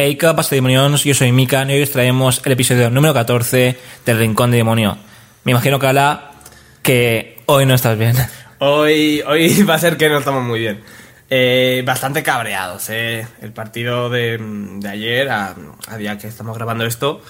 [0.00, 1.02] Hey, ¿qué pasa, demonios?
[1.02, 3.76] Yo soy Mika y hoy os traemos el episodio número 14
[4.06, 4.96] del Rincón de Demonio.
[5.42, 6.34] Me imagino, Kala,
[6.84, 8.14] que hoy no estás bien.
[8.60, 10.84] Hoy, hoy va a ser que no estamos muy bien.
[11.28, 13.26] Eh, bastante cabreados, eh.
[13.42, 15.56] El partido de, de ayer, a,
[15.88, 17.20] a día que estamos grabando esto,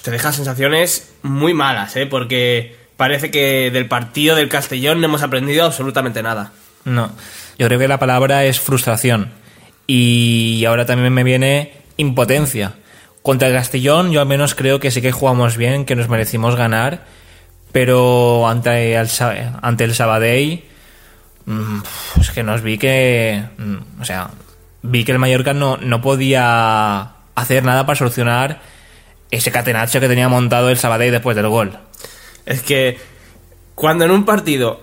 [0.00, 2.06] te deja sensaciones muy malas, eh.
[2.06, 6.52] Porque parece que del partido del Castellón no hemos aprendido absolutamente nada.
[6.86, 7.12] No,
[7.58, 9.39] yo creo que la palabra es frustración.
[9.92, 12.74] Y ahora también me viene impotencia.
[13.22, 16.54] Contra el Castellón yo al menos creo que sí que jugamos bien, que nos merecimos
[16.54, 17.06] ganar,
[17.72, 19.08] pero ante el,
[19.62, 20.62] ante el Sabadell
[21.44, 21.80] mm,
[22.20, 23.42] es que nos vi que...
[23.58, 24.30] mm, O sea,
[24.82, 28.60] vi que el Mallorca no, no podía hacer nada para solucionar
[29.32, 31.76] ese catenacho que tenía montado el Sabadell después del gol.
[32.46, 32.96] Es que
[33.74, 34.82] cuando en un partido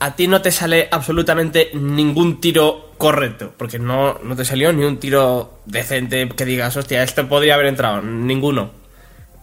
[0.00, 4.84] a ti no te sale absolutamente ningún tiro correcto, porque no, no te salió ni
[4.84, 8.70] un tiro decente que digas, hostia, esto podría haber entrado, ninguno.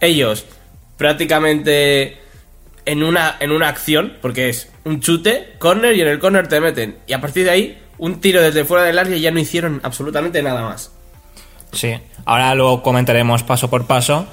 [0.00, 0.46] Ellos
[0.96, 2.18] prácticamente
[2.84, 6.60] en una, en una acción, porque es un chute, corner y en el corner te
[6.60, 6.98] meten.
[7.06, 9.80] Y a partir de ahí, un tiro desde fuera del área y ya no hicieron
[9.82, 10.92] absolutamente nada más.
[11.72, 14.26] Sí, ahora lo comentaremos paso por paso,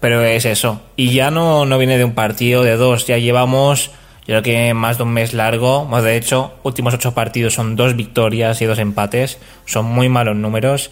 [0.00, 0.82] pero es eso.
[0.96, 3.90] Y ya no, no viene de un partido, de dos, ya llevamos,
[4.26, 5.84] yo creo que más de un mes largo.
[5.84, 10.36] Bueno, de hecho, últimos ocho partidos son dos victorias y dos empates, son muy malos
[10.36, 10.90] números,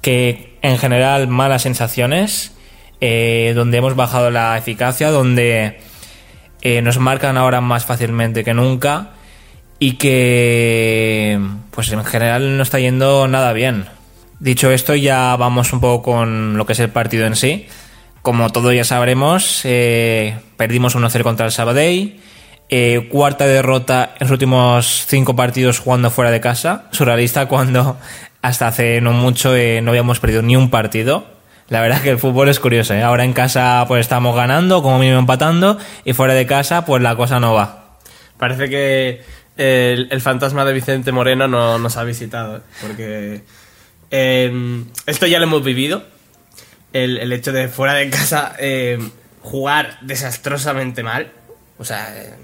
[0.00, 2.52] que en general malas sensaciones,
[3.00, 5.78] eh, donde hemos bajado la eficacia, donde
[6.62, 9.10] eh, nos marcan ahora más fácilmente que nunca
[9.78, 11.38] y que
[11.70, 13.86] pues en general no está yendo nada bien.
[14.40, 17.66] Dicho esto, ya vamos un poco con lo que es el partido en sí.
[18.22, 22.20] Como todos ya sabremos, eh, perdimos 1-0 contra el Sabadell.
[22.68, 26.84] Eh, cuarta derrota en los últimos cinco partidos jugando fuera de casa.
[26.92, 27.96] Surrealista cuando
[28.42, 31.26] hasta hace no mucho eh, no habíamos perdido ni un partido.
[31.68, 32.94] La verdad es que el fútbol es curioso.
[32.94, 33.02] ¿eh?
[33.02, 37.16] Ahora en casa pues estamos ganando, como mínimo empatando, y fuera de casa pues la
[37.16, 37.98] cosa no va.
[38.38, 39.24] Parece que
[39.56, 43.42] el, fantasma de Vicente Moreno no, nos ha visitado, porque
[44.10, 46.04] eh, esto ya lo hemos vivido.
[46.92, 48.98] El, hecho de fuera de casa eh,
[49.42, 51.30] jugar desastrosamente mal.
[51.78, 52.34] O sea, eh,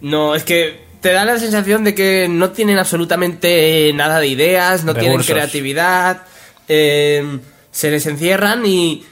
[0.00, 4.84] no, es que te da la sensación de que no tienen absolutamente nada de ideas,
[4.84, 6.22] no tienen creatividad,
[6.66, 7.40] eh,
[7.70, 9.04] se les encierran y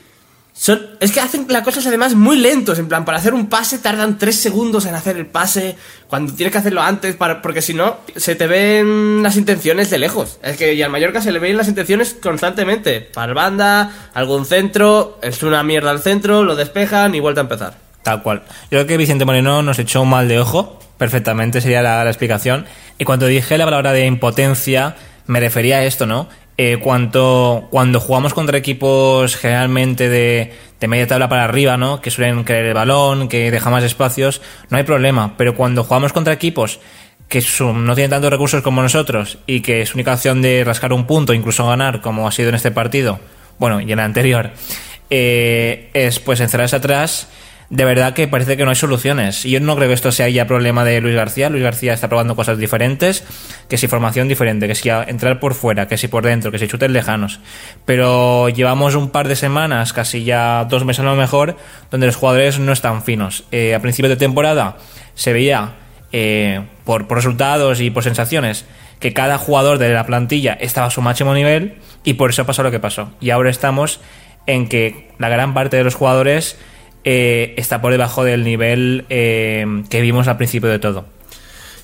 [0.54, 3.78] son, es que hacen las cosas además muy lentos, en plan, para hacer un pase
[3.78, 5.76] tardan tres segundos en hacer el pase,
[6.08, 9.98] cuando tienes que hacerlo antes, para, porque si no, se te ven las intenciones de
[9.98, 10.38] lejos.
[10.42, 15.18] Es que y al Mallorca se le ven las intenciones constantemente, para banda, algún centro,
[15.22, 17.81] es una mierda al centro, lo despejan y vuelta a empezar.
[18.02, 18.42] Tal cual.
[18.64, 22.10] Yo creo que Vicente Moreno nos echó un mal de ojo, perfectamente sería la, la
[22.10, 22.66] explicación.
[22.98, 24.96] Y cuando dije la palabra de impotencia,
[25.26, 26.28] me refería a esto, ¿no?
[26.58, 32.00] Eh, cuanto, cuando jugamos contra equipos generalmente de, de media tabla para arriba, ¿no?
[32.00, 35.34] Que suelen querer el balón, que deja más espacios, no hay problema.
[35.38, 36.80] Pero cuando jugamos contra equipos
[37.28, 40.92] que son- no tienen tantos recursos como nosotros y que su única opción de rascar
[40.92, 43.18] un punto, incluso ganar, como ha sido en este partido,
[43.58, 44.50] bueno, y en el anterior,
[45.10, 47.28] eh, es pues encerrarse atrás,
[47.72, 49.46] de verdad que parece que no hay soluciones.
[49.46, 51.48] Y yo no creo que esto sea ya problema de Luis García.
[51.48, 53.24] Luis García está probando cosas diferentes,
[53.66, 56.68] que si formación diferente, que si entrar por fuera, que si por dentro, que si
[56.68, 57.40] chutes lejanos.
[57.86, 61.56] Pero llevamos un par de semanas, casi ya dos meses a lo mejor,
[61.90, 63.44] donde los jugadores no están finos.
[63.52, 64.76] Eh, a principios de temporada
[65.14, 65.72] se veía
[66.12, 68.66] eh, por, por resultados y por sensaciones
[69.00, 72.62] que cada jugador de la plantilla estaba a su máximo nivel y por eso pasó
[72.62, 73.12] lo que pasó.
[73.18, 73.98] Y ahora estamos
[74.46, 76.58] en que la gran parte de los jugadores
[77.04, 81.06] eh, está por debajo del nivel eh, que vimos al principio de todo.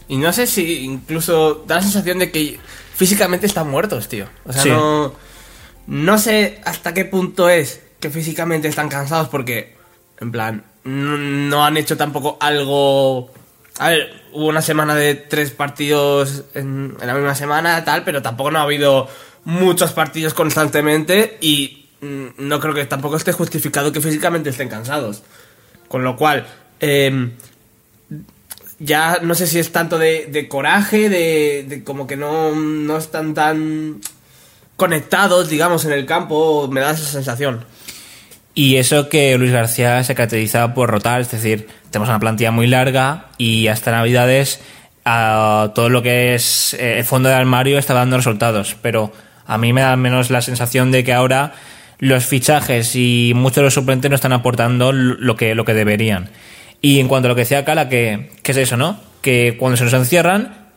[0.09, 2.59] Y no sé si incluso da la sensación de que
[2.95, 4.27] físicamente están muertos, tío.
[4.45, 4.71] O sea, Sí.
[4.71, 5.13] no.
[5.87, 9.75] No sé hasta qué punto es que físicamente están cansados porque,
[10.21, 13.31] en plan, no, no han hecho tampoco algo.
[13.79, 18.21] A ver, hubo una semana de tres partidos en, en la misma semana, tal, pero
[18.21, 19.09] tampoco no ha habido
[19.45, 25.23] muchos partidos constantemente y no creo que tampoco esté justificado que físicamente estén cansados.
[25.89, 26.47] Con lo cual,
[26.81, 27.33] em,
[28.79, 33.35] ya no sé si es tanto de, coraje, de, de como que no, no están
[33.35, 34.01] tan
[34.77, 37.65] conectados, digamos, en el campo, me da esa sensación.
[38.55, 42.67] Y eso que Luis García se caracteriza por rotar, es decir, tenemos una plantilla muy
[42.67, 44.61] larga y hasta Navidades
[45.05, 48.77] a todo lo que es eh, el fondo de armario está dando resultados.
[48.83, 49.13] Pero
[49.47, 51.55] a mí me da menos la sensación de que ahora
[51.99, 56.31] los fichajes y muchos de los suplentes no están aportando lo que, lo que deberían.
[56.81, 59.01] Y en cuanto a lo que decía Cala, que, que es eso, ¿no?
[59.21, 60.69] Que cuando se nos encierran,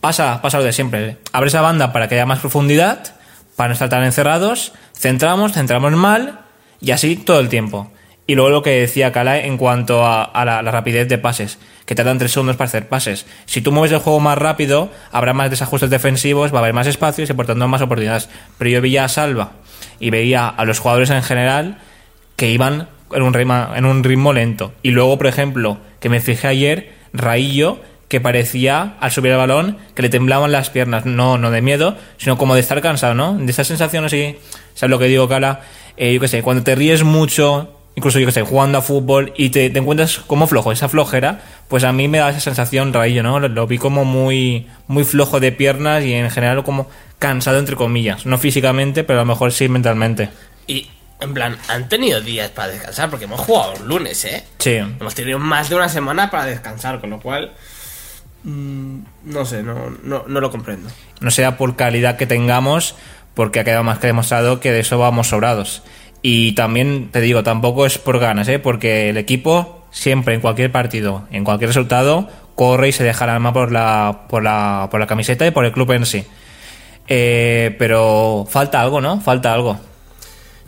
[0.00, 1.18] pasa, pasa lo de siempre.
[1.32, 3.14] Abre esa banda para que haya más profundidad,
[3.56, 6.40] para no estar tan encerrados, centramos, centramos mal
[6.80, 7.90] y así todo el tiempo.
[8.26, 12.18] Y luego lo que decía Kala en cuanto a, la, rapidez de pases, que tardan
[12.18, 13.26] tres segundos para hacer pases.
[13.44, 16.86] Si tú mueves el juego más rápido, habrá más desajustes defensivos, va a haber más
[16.86, 18.28] espacios y por más oportunidades.
[18.56, 19.54] Pero yo veía a Salva
[20.00, 21.78] y veía a los jugadores en general
[22.36, 24.72] que iban en un ritmo, en un ritmo lento.
[24.82, 29.76] Y luego, por ejemplo, que me fijé ayer, Raillo, que parecía, al subir el balón,
[29.94, 31.06] que le temblaban las piernas.
[31.06, 33.36] No, no de miedo, sino como de estar cansado, ¿no?
[33.36, 34.36] De esa sensación así,
[34.74, 35.60] ¿sabes lo que digo, Cala?
[35.96, 39.32] Eh, yo qué sé, cuando te ríes mucho, incluso yo qué sé, jugando a fútbol
[39.36, 42.92] y te, te encuentras como flojo, esa flojera, pues a mí me da esa sensación
[42.92, 43.38] Raillo, ¿no?
[43.38, 46.88] Lo, lo vi como muy, muy flojo de piernas y en general como
[47.20, 48.26] cansado, entre comillas.
[48.26, 50.30] No físicamente, pero a lo mejor sí mentalmente.
[50.66, 50.90] Y,
[51.20, 54.44] en plan, han tenido días para descansar porque hemos jugado el lunes, ¿eh?
[54.58, 54.76] Sí.
[54.76, 57.52] Hemos tenido más de una semana para descansar, con lo cual.
[58.42, 60.88] mm, no sé, no, no, no lo comprendo.
[61.20, 62.96] no sea por calidad que tengamos,
[63.34, 65.82] porque ha quedado más que demostrado que de eso vamos sobrados.
[66.22, 68.58] Y también te digo, tampoco es por ganas, ¿eh?
[68.58, 73.30] porque el equipo siempre, en cualquier partido, en cualquier resultado, corre y se deja el
[73.30, 76.24] alma por la, por la, por la camiseta y por el club en sí.
[77.08, 79.20] Eh, pero falta algo, ¿no?
[79.20, 79.78] Falta algo.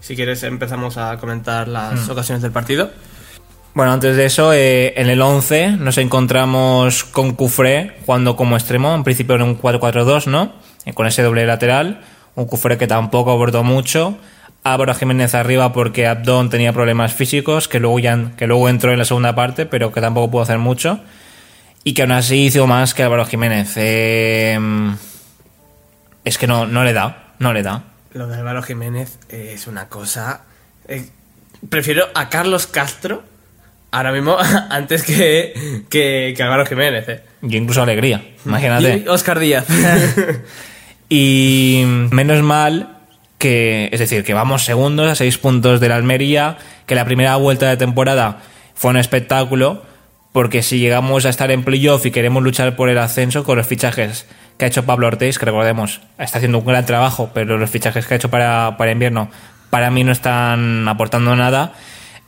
[0.01, 2.91] Si quieres, empezamos a comentar las ocasiones del partido.
[3.75, 8.95] Bueno, antes de eso, eh, en el 11 nos encontramos con Cufré jugando como extremo,
[8.95, 10.53] en principio en un 4-4-2, ¿no?
[10.85, 12.03] Eh, con ese doble lateral.
[12.35, 14.19] Un Cufré que tampoco abordó mucho.
[14.63, 18.99] Álvaro Jiménez arriba porque Abdón tenía problemas físicos, que luego, ya, que luego entró en
[18.99, 21.01] la segunda parte, pero que tampoco pudo hacer mucho.
[21.83, 23.73] Y que aún así hizo más que Álvaro Jiménez.
[23.77, 24.59] Eh,
[26.25, 27.85] es que no, no le da, no le da.
[28.13, 30.43] Lo de Álvaro Jiménez es una cosa.
[30.89, 31.09] eh,
[31.69, 33.23] prefiero a Carlos Castro
[33.91, 34.37] ahora mismo
[34.71, 37.23] antes que, que, que Álvaro Jiménez, ¿eh?
[37.43, 39.03] Y incluso alegría, imagínate.
[39.05, 39.67] Y Oscar Díaz.
[41.09, 42.97] Y menos mal
[43.37, 47.37] que, es decir, que vamos segundos a seis puntos de la Almería, que la primera
[47.37, 48.39] vuelta de temporada
[48.75, 49.83] fue un espectáculo,
[50.33, 53.67] porque si llegamos a estar en playoff y queremos luchar por el ascenso con los
[53.67, 54.25] fichajes
[54.63, 58.07] que ha hecho Pablo Ortiz, que recordemos, está haciendo un gran trabajo, pero los fichajes
[58.07, 59.29] que ha hecho para, para invierno
[59.71, 61.73] para mí no están aportando nada,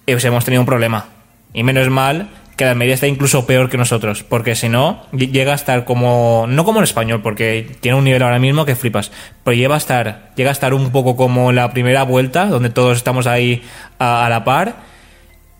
[0.08, 1.04] eh, pues hemos tenido un problema.
[1.52, 5.30] Y menos mal que la Almería está incluso peor que nosotros, porque si no, ll-
[5.30, 8.74] llega a estar como, no como el español, porque tiene un nivel ahora mismo que
[8.74, 9.12] flipas,
[9.44, 12.96] pero llega a estar, llega a estar un poco como la primera vuelta, donde todos
[12.96, 13.62] estamos ahí
[14.00, 14.74] a, a la par,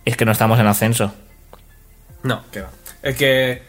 [0.04, 1.14] es que no estamos en ascenso.
[2.24, 2.70] No, que va.
[3.00, 3.62] Es que.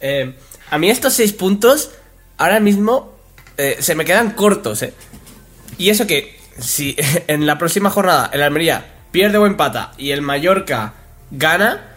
[0.00, 0.34] eh,
[0.72, 1.92] a mí estos seis puntos
[2.42, 3.12] ahora mismo
[3.56, 4.92] eh, se me quedan cortos, ¿eh?
[5.78, 6.96] Y eso que si
[7.28, 10.94] en la próxima jornada el Almería pierde o empata y el Mallorca
[11.30, 11.94] gana,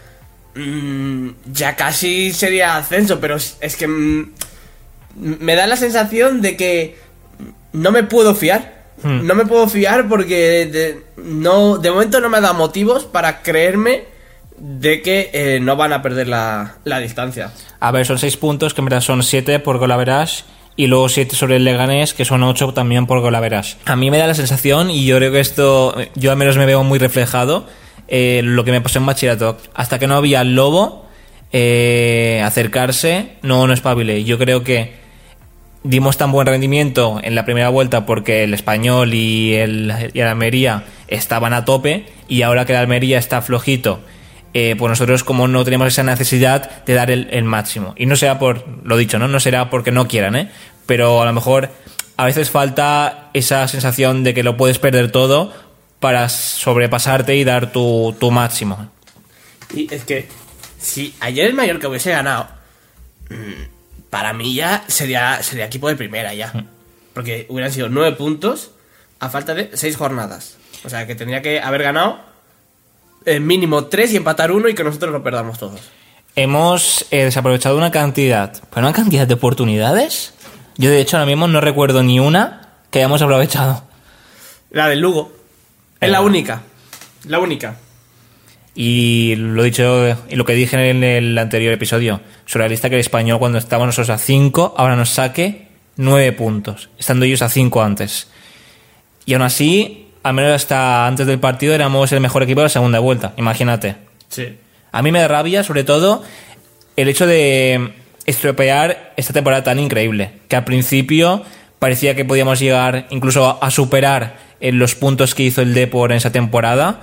[0.54, 4.32] mm, ya casi sería ascenso, pero es que mm,
[5.16, 6.98] me da la sensación de que
[7.72, 8.76] no me puedo fiar.
[9.02, 9.26] Hmm.
[9.26, 13.42] No me puedo fiar porque de, no, de momento no me ha dado motivos para
[13.42, 14.04] creerme
[14.58, 17.52] de que eh, no van a perder la, la distancia.
[17.80, 20.44] A ver, son seis puntos, que en verdad son siete por golaveras
[20.76, 23.78] y luego siete sobre el Leganés, que son ocho también por golaveras.
[23.86, 26.66] A mí me da la sensación, y yo creo que esto, yo al menos me
[26.66, 27.66] veo muy reflejado,
[28.08, 29.58] eh, lo que me pasó en bachillerato.
[29.74, 31.06] Hasta que no había el lobo
[31.52, 34.24] eh, acercarse, no, no espabilé.
[34.24, 34.94] Yo creo que
[35.82, 40.26] dimos tan buen rendimiento en la primera vuelta porque el español y el, y el
[40.26, 44.00] Almería estaban a tope y ahora que el Almería está flojito,
[44.58, 47.92] eh, pues nosotros como no tenemos esa necesidad de dar el, el máximo.
[47.98, 49.28] Y no será por, lo dicho, ¿no?
[49.28, 50.50] No será porque no quieran, ¿eh?
[50.86, 51.68] Pero a lo mejor
[52.16, 55.52] a veces falta esa sensación de que lo puedes perder todo
[56.00, 58.90] para sobrepasarte y dar tu, tu máximo.
[59.74, 60.26] Y es que
[60.78, 62.48] si ayer el Mallorca hubiese ganado,
[63.28, 66.64] mm, para mí ya sería, sería equipo de primera ya.
[67.12, 68.70] Porque hubieran sido nueve puntos
[69.20, 70.56] a falta de seis jornadas.
[70.82, 72.35] O sea que tendría que haber ganado
[73.26, 75.80] eh, mínimo tres y empatar uno y que nosotros lo perdamos todos.
[76.36, 80.32] Hemos eh, desaprovechado una cantidad, pero una cantidad de oportunidades.
[80.76, 83.82] Yo de hecho ahora mismo no recuerdo ni una que hayamos aprovechado.
[84.70, 85.32] La del Lugo.
[86.00, 86.62] Es la única.
[87.24, 87.76] La única.
[88.74, 93.38] Y lo dicho y lo que dije en el anterior episodio, surrealista que el español
[93.38, 98.28] cuando estábamos nosotros a 5, ahora nos saque 9 puntos, estando ellos a 5 antes.
[99.24, 102.70] Y aún así, al menos hasta antes del partido éramos el mejor equipo de la
[102.70, 103.94] segunda vuelta, imagínate.
[104.28, 104.56] Sí.
[104.90, 106.24] A mí me da rabia, sobre todo,
[106.96, 107.92] el hecho de
[108.24, 110.32] estropear esta temporada tan increíble.
[110.48, 111.44] Que al principio
[111.78, 116.18] parecía que podíamos llegar incluso a, superar eh, los puntos que hizo el Depor en
[116.18, 117.02] esa temporada.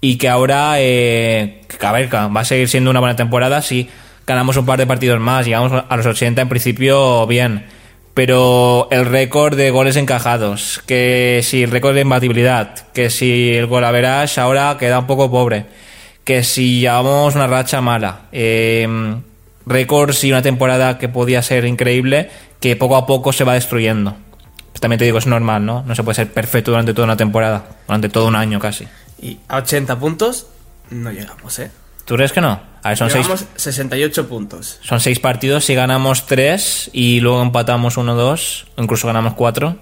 [0.00, 3.88] Y que ahora, eh, que a ver, va a seguir siendo una buena temporada si
[4.26, 7.77] ganamos un par de partidos más, llegamos a los 80 en principio bien.
[8.18, 13.68] Pero el récord de goles encajados, que si el récord de imbatibilidad, que si el
[13.68, 15.66] gol average ahora queda un poco pobre,
[16.24, 18.88] que si llevamos una racha mala, eh,
[19.66, 24.16] récords y una temporada que podía ser increíble, que poco a poco se va destruyendo.
[24.72, 25.84] Pues también te digo, es normal, ¿no?
[25.86, 28.88] No se puede ser perfecto durante toda una temporada, durante todo un año casi.
[29.22, 30.48] Y a 80 puntos
[30.90, 31.70] no llegamos, ¿eh?
[32.08, 32.58] ¿Tú crees que no?
[32.82, 34.78] A ver, son seis, Llevamos 68 puntos.
[34.82, 39.76] son seis partidos, si ganamos tres y luego empatamos uno dos, o incluso ganamos cuatro.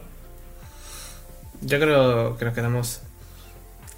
[1.60, 3.00] Yo creo que nos quedamos.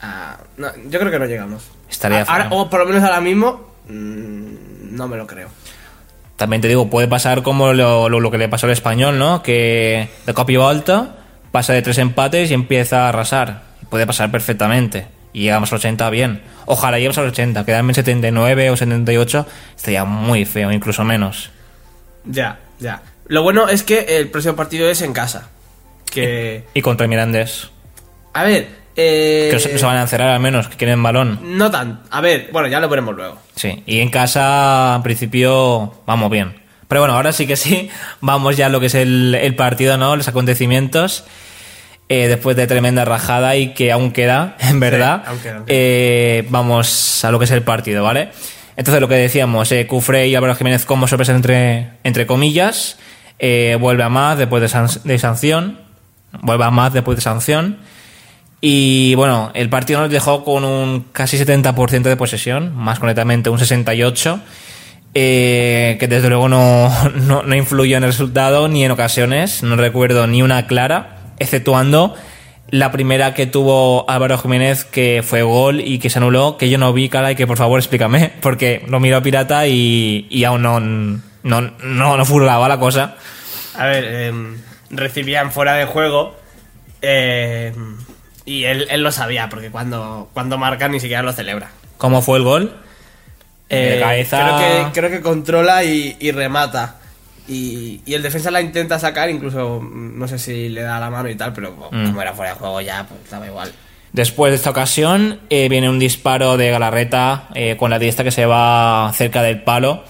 [0.03, 1.65] a- no, yo creo que no llegamos.
[1.91, 5.49] Estaría A- ahora, o por lo menos ahora mismo, mm, no me lo creo.
[6.37, 9.43] También te digo, puede pasar como lo, lo- lo que le pasó al español, ¿no?
[9.43, 11.17] Que de copy volta
[11.51, 13.63] pasa de tres empates y empieza a arrasar.
[13.89, 15.07] Puede pasar perfectamente.
[15.33, 16.43] Y llegamos a 80 bien.
[16.67, 17.65] Ojalá lleguemos a los 80.
[17.65, 21.51] Quedarme en 79 o 78 estaría muy feo, incluso menos.
[22.25, 23.03] Ya, ya.
[23.27, 25.49] Lo bueno es que el próximo partido es en casa.
[26.11, 26.65] Que.
[26.75, 27.71] Y contra Mirandés.
[28.33, 28.69] A ver.
[29.01, 31.39] Eh, Que no se van a encerrar al menos, que quieren balón.
[31.57, 32.01] No tan.
[32.11, 33.39] A ver, bueno, ya lo veremos luego.
[33.55, 33.83] Sí.
[33.87, 36.57] Y en casa, en principio, vamos bien.
[36.89, 37.91] Pero bueno, ahora sí que sí.
[38.23, 40.17] Vamos ya a lo que es el, el partido, ¿no?
[40.17, 41.25] Los acontecimientos.
[42.11, 45.25] Eh, después de tremenda rajada y que aún queda, en verdad.
[45.27, 45.75] aún queda, aún queda.
[45.75, 48.31] Eh, vamos a lo que es el partido, ¿vale?
[48.77, 52.97] Entonces, lo que decíamos, eh, Cufré y Álvaro Jiménez como sorpresa entre, entre comillas.
[53.41, 55.81] Eh, vuelve a más después de, san- de sanción.
[56.41, 57.79] Vuelve a más después de sanción.
[58.61, 63.59] Y bueno, el partido nos dejó con un casi 70% de posesión, más concretamente un
[63.59, 64.41] 68%,
[65.15, 69.77] eh, que desde luego no, no, no influyó en el resultado ni en ocasiones, no
[69.77, 72.15] recuerdo ni una clara, exceptuando
[72.71, 76.77] la primera que tuvo Álvaro Jiménez, que fue gol y que se anuló, que yo
[76.79, 80.45] no vi, cara, y que por favor explícame, porque lo miro a Pirata y, y
[80.45, 83.17] aún no, no, no, no furlaba la cosa.
[83.75, 84.59] A ver, em,
[84.91, 86.37] recibían fuera de juego.
[87.01, 87.97] em,
[88.45, 91.71] y él, él lo sabía, porque cuando, cuando marca ni siquiera lo celebra.
[91.99, 92.77] ¿Cómo fue el gol?
[93.69, 94.43] Eh, De cabeza.
[94.43, 96.97] Creo que, creo que controla y, y remata.
[97.49, 101.29] Y, y el defensa la intenta sacar, incluso no sé si le da la mano
[101.31, 102.07] y tal, pero Mm.
[102.07, 103.73] como era fuera de juego ya, pues daba igual.
[104.13, 108.31] Después de esta ocasión eh, viene un disparo de Galarreta eh, con la diestra que
[108.31, 110.05] se va cerca del palo.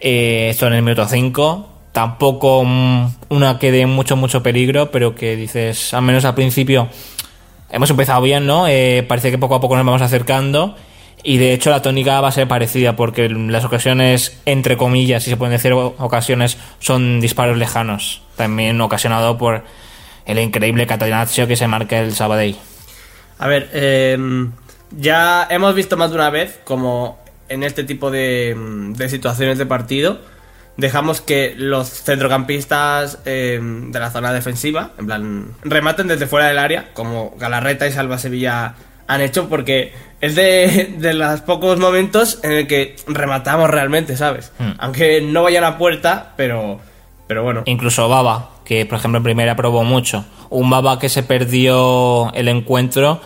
[0.00, 1.68] Eh, esto en el minuto 5.
[1.92, 6.88] Tampoco mm, una que dé mucho, mucho peligro, pero que dices, al menos al principio,
[7.70, 8.64] hemos empezado bien, ¿no?
[9.08, 10.76] Parece que poco a poco nos vamos acercando.
[11.22, 15.30] Y de hecho la tónica va a ser parecida porque las ocasiones, entre comillas, si
[15.30, 18.22] se pueden decir ocasiones, son disparos lejanos.
[18.36, 19.62] También ocasionado por
[20.26, 22.56] el increíble Catenaccio que se marca el Sabadell.
[23.38, 24.52] A ver, em,
[24.90, 28.56] ya hemos visto más de una vez como en este tipo de,
[28.96, 30.20] de situaciones de partido
[30.76, 36.58] dejamos que los centrocampistas em, de la zona defensiva, en plan, rematen desde fuera del
[36.58, 38.74] área, como Galarreta y Salva Sevilla
[39.06, 44.52] han hecho, porque es de, de los pocos momentos en el que rematamos realmente, ¿sabes?
[44.58, 44.72] Hmm.
[44.78, 46.80] Aunque no vayan a puerta, pero,
[47.26, 47.62] pero bueno.
[47.66, 50.24] Incluso Baba, que por ejemplo en primera probó mucho.
[50.50, 53.20] Un Baba que se perdió el encuentro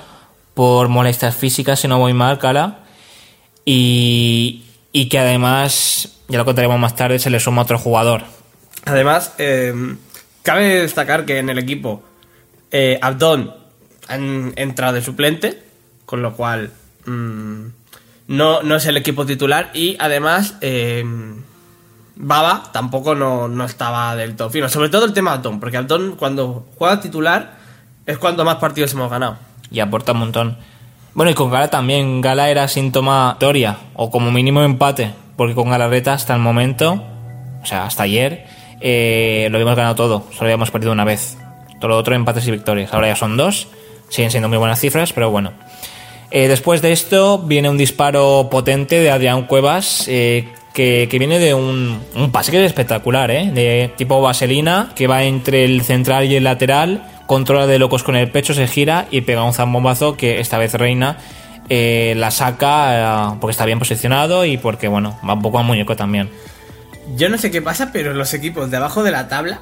[0.54, 2.78] por molestias físicas, si no voy mal, cara.
[3.64, 8.22] Y, y que además, ya lo contaremos más tarde, se le suma otro jugador.
[8.86, 9.74] Además, eh,
[10.42, 12.02] cabe destacar que en el equipo
[12.70, 13.54] eh, Abdón
[14.08, 15.65] han entrado de suplente,
[16.06, 16.70] con lo cual
[17.04, 17.66] mm,
[18.28, 21.04] no, no es el equipo titular y además eh,
[22.16, 24.68] Baba tampoco no, no estaba del todo fino.
[24.70, 27.56] Sobre todo el tema Abdón, porque Abdón cuando juega titular
[28.06, 29.36] es cuando más partidos hemos ganado.
[29.70, 30.56] Y aporta un montón.
[31.12, 32.20] Bueno, y con Gala también.
[32.20, 37.02] Gala era síntoma Toria, o como mínimo empate, porque con Galarreta hasta el momento,
[37.62, 38.46] o sea, hasta ayer,
[38.80, 41.36] eh, lo habíamos ganado todo, solo habíamos perdido una vez.
[41.80, 42.94] Todo lo otro empates y victorias.
[42.94, 43.68] Ahora ya son dos,
[44.08, 45.52] siguen siendo muy buenas cifras, pero bueno.
[46.36, 51.38] Eh, después de esto viene un disparo potente de Adrián Cuevas, eh, que, que viene
[51.38, 53.50] de un, un pase que es espectacular, ¿eh?
[53.54, 58.16] de tipo vaselina, que va entre el central y el lateral, controla de locos con
[58.16, 61.16] el pecho, se gira y pega un zambombazo que esta vez Reina
[61.70, 65.96] eh, la saca porque está bien posicionado y porque, bueno, va un poco a muñeco
[65.96, 66.28] también.
[67.16, 69.60] Yo no sé qué pasa, pero los equipos de abajo de la tabla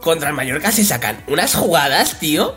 [0.00, 2.54] contra el Mallorca se sacan unas jugadas, tío,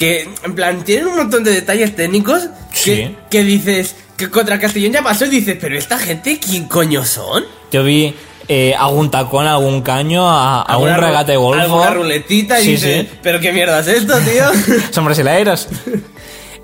[0.00, 2.48] que en plan tienen un montón de detalles técnicos
[2.82, 3.16] Sí.
[3.30, 7.04] que dices que contra el Castellón ya pasó y dices, pero esta gente, ¿quién coño
[7.04, 7.44] son?
[7.72, 8.14] Yo vi
[8.48, 11.62] eh, algún tacón, algún caño, a, a un regate de golfo.
[11.62, 13.18] Alguna ruletita y Sí, dices, sí.
[13.22, 14.44] pero qué mierda es esto, tío.
[14.90, 15.68] Son brasileiros.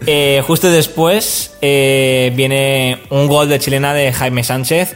[0.07, 4.95] Eh, justo después eh, viene un gol de chilena de Jaime Sánchez.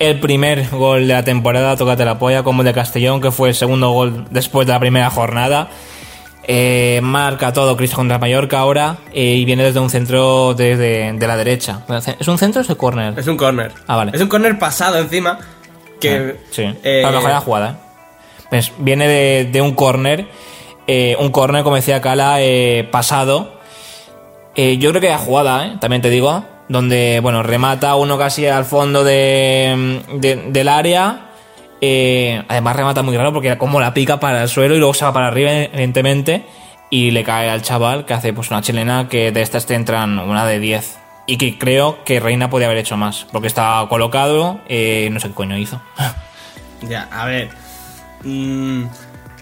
[0.00, 3.50] el primer gol de la temporada, tócate la polla, como el de Castellón, que fue
[3.50, 5.70] el segundo gol después de la primera jornada.
[6.44, 11.26] Eh, marca todo Cristo contra Mallorca ahora eh, y viene desde un centro desde de
[11.26, 11.82] la derecha.
[12.18, 13.18] ¿Es un centro o es el córner?
[13.18, 13.72] Es un corner.
[13.86, 14.12] Ah, vale.
[14.14, 15.38] Es un corner pasado encima.
[16.00, 17.70] Que, Ah, sí, eh, a lo mejor la jugada.
[17.70, 17.74] ¿eh?
[18.48, 20.26] Pues viene de, de un córner,
[20.86, 23.60] eh, un córner, como decía Cala, eh, pasado.
[24.56, 25.76] Eh, yo creo que la jugada, ¿eh?
[25.80, 31.26] también te digo, donde, bueno, remata uno casi al fondo de, de- del área.
[31.80, 35.04] Eh, además remata muy raro porque como la pica para el suelo y luego se
[35.04, 36.44] va para arriba, evidentemente,
[36.90, 40.18] y le cae al chaval que hace pues una chilena que de estas te entran
[40.18, 40.98] una de 10.
[41.26, 45.28] Y que creo que Reina podía haber hecho más, porque estaba colocado, eh, no sé
[45.28, 45.80] qué coño hizo.
[46.88, 47.50] Ya, a ver.
[48.24, 48.84] Mm,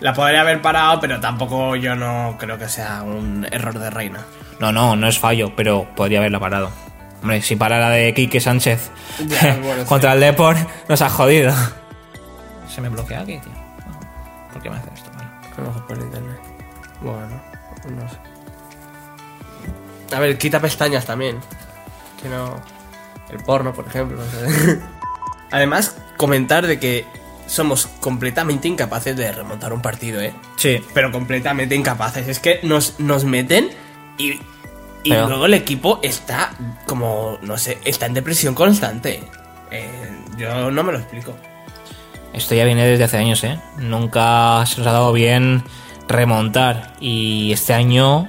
[0.01, 4.25] la podría haber parado, pero tampoco yo no creo que sea un error de reina.
[4.59, 6.73] No, no, no es fallo, pero podría haberla parado.
[7.23, 8.91] Hombre, si para la de Quique Sánchez
[9.27, 11.53] Ya, bueno, contra el Deport, nos ha jodido.
[12.79, 13.53] Se me bloquea aquí, tío.
[14.53, 15.11] ¿Por qué me hace esto?
[15.17, 15.29] Vale.
[15.57, 16.39] A lo mejor por internet.
[17.01, 17.43] Bueno,
[17.91, 18.17] no sé.
[20.15, 21.41] A ver, quita pestañas también.
[22.23, 22.55] Que no.
[23.31, 24.17] El porno, por ejemplo.
[24.17, 24.79] no sé.
[25.51, 27.05] Además, comentar de que
[27.49, 30.33] somos completamente incapaces de remontar un partido, ¿eh?
[30.55, 30.81] Sí.
[30.95, 32.29] Pero completamente incapaces.
[32.29, 33.71] Es que nos, nos meten
[34.19, 34.41] y.
[35.03, 36.53] Y Pero- luego el equipo está
[36.87, 39.25] como, no sé, está en depresión constante.
[39.73, 41.35] Eh, yo no me lo explico.
[42.39, 43.59] Esto ya viene desde hace años, ¿eh?
[43.79, 45.65] Nunca se nos ha dado bien
[46.07, 46.93] remontar.
[47.01, 48.29] Y este año,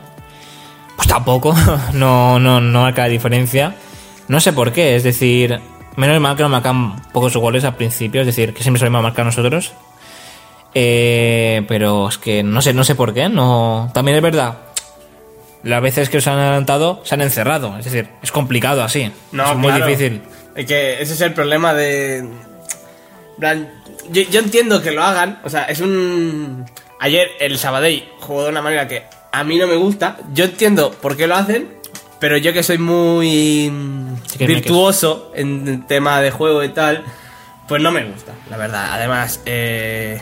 [0.96, 1.54] pues tampoco.
[1.94, 3.76] No, no, no marca la diferencia.
[4.28, 5.60] No sé por qué, es decir,
[5.96, 9.26] menos mal que no marcan pocos goles al principio, es decir, que siempre solemos marcar
[9.26, 9.74] nosotros.
[10.74, 13.92] Eh, pero es que no sé, no sé por qué, no.
[13.94, 14.58] También es verdad.
[15.62, 19.12] Las veces que se han adelantado se han encerrado, es decir, es complicado así.
[19.32, 19.86] No, es muy claro.
[19.86, 20.24] difícil.
[20.56, 22.49] Es que ese es el problema de.
[24.12, 25.40] Yo, yo entiendo que lo hagan.
[25.44, 26.66] O sea, es un.
[27.00, 30.18] Ayer el Sabadell jugó de una manera que a mí no me gusta.
[30.34, 31.78] Yo entiendo por qué lo hacen.
[32.20, 33.72] Pero yo que soy muy
[34.28, 37.06] Sí virtuoso en el tema de juego y tal,
[37.66, 38.90] pues no me gusta, la verdad.
[38.92, 40.22] Además, eh,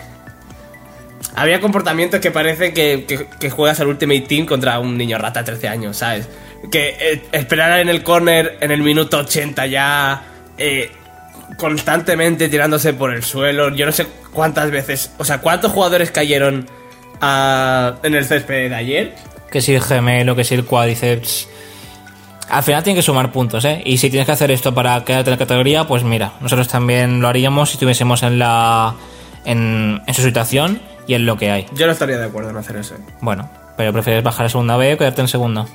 [1.35, 5.39] había comportamientos que parece que, que- que juegas al Ultimate Team contra un niño rata
[5.41, 6.27] de 13 años, ¿sabes?
[6.71, 10.21] Que eh, esperar en el corner en el minuto 80 ya
[10.57, 10.91] eh,
[11.55, 13.69] constantemente tirándose por el suelo.
[13.73, 16.67] Yo no sé cuántas veces, o sea, cuántos jugadores cayeron
[17.21, 19.15] en el césped de ayer.
[19.49, 21.47] Que si el gemelo, que si el cuádriceps.
[22.49, 23.81] Al final tiene que sumar puntos, ¿eh?
[23.85, 27.19] Y si tienes que hacer esto para quedarte en la categoría, pues mira, nosotros también
[27.21, 28.95] lo haríamos si estuviésemos en la.
[29.43, 31.65] En, en su situación y en lo que hay.
[31.73, 32.95] Yo no estaría de acuerdo en hacer eso.
[33.21, 35.65] Bueno, pero prefieres bajar a segunda B o quedarte en segunda.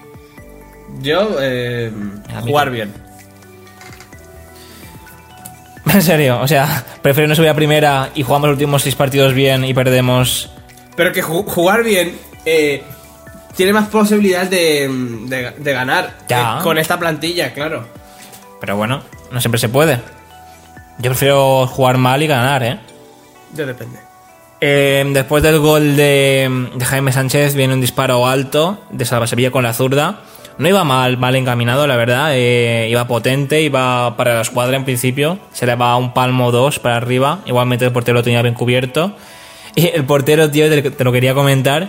[1.00, 1.90] Yo, eh,
[2.42, 2.92] jugar bien.
[5.92, 9.34] En serio, o sea, prefiero no subir a primera y jugamos los últimos seis partidos
[9.34, 10.50] bien y perdemos.
[10.96, 12.82] Pero que ju- jugar bien eh,
[13.56, 14.88] tiene más posibilidades de,
[15.26, 16.58] de- de ganar Ya.
[16.58, 17.86] eh, con esta plantilla, claro.
[18.60, 19.96] Pero bueno, no siempre se puede.
[20.98, 22.78] Yo prefiero jugar mal y ganar, ¿eh?
[23.54, 23.98] Ya depende.
[24.60, 29.64] Eh, después del gol de, de Jaime Sánchez viene un disparo alto de Salvasevilla con
[29.64, 30.20] la zurda.
[30.58, 32.30] No iba mal, mal encaminado, la verdad.
[32.34, 35.38] eh, iba potente, iba para la escuadra en principio.
[35.52, 37.40] Se le va un palmo dos para arriba.
[37.46, 39.16] Igualmente el portero lo tenía bien cubierto.
[39.74, 41.88] Y el portero, tío, te, lo quería comentar.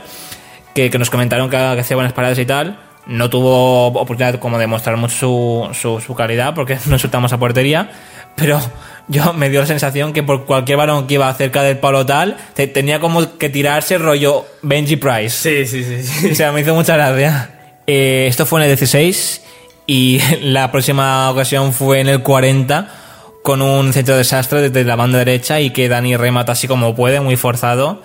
[0.74, 2.80] Que, que nos comentaron que, que hacía buenas paradas y tal.
[3.06, 7.38] No tuvo oportunidad como de mostrar mucho su, su, su calidad porque no insultamos a
[7.40, 7.92] portería.
[8.38, 8.62] Pero
[9.10, 12.38] yo me dio la sensación que por cualquier balón que iba cerca del palo tal,
[12.54, 15.30] te- tenía como que tirarse rollo Benji Price.
[15.30, 16.04] Sí, sí, sí.
[16.08, 16.32] sí.
[16.32, 17.50] O sea, me hizo mucha gracia.
[17.88, 19.42] Eh, esto fue en el 16
[19.86, 22.90] y la próxima ocasión fue en el 40
[23.44, 27.20] con un centro desastre desde la banda derecha y que Dani remata así como puede,
[27.20, 28.02] muy forzado.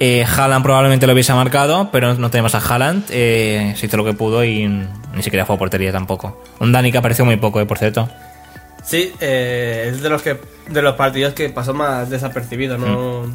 [0.00, 3.04] Eh, Haaland probablemente lo hubiese marcado, pero no tenemos a Haaland.
[3.10, 6.42] Eh, se hizo lo que pudo y ni siquiera fue a portería tampoco.
[6.58, 8.08] Un Dani que apareció muy poco, eh, por cierto.
[8.82, 13.26] Sí, eh, es de los que de los partidos que pasó más desapercibido, no,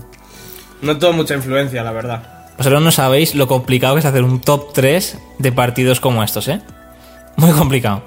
[0.81, 2.36] no tuvo mucha influencia, la verdad.
[2.57, 6.47] Vosotros no sabéis lo complicado que es hacer un top 3 de partidos como estos,
[6.47, 6.61] ¿eh?
[7.35, 8.01] Muy complicado.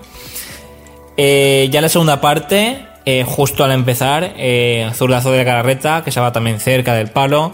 [1.17, 6.21] Eh, ya la segunda parte, eh, justo al empezar, eh, zurdazo de Carreta, que se
[6.21, 7.53] va también cerca del palo.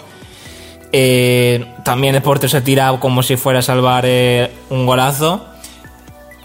[0.93, 4.07] Eh, también el portero se tira como si fuera a salvar
[4.71, 5.47] un golazo.